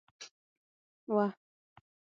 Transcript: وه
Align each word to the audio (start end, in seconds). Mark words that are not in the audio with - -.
وه 1.11 1.25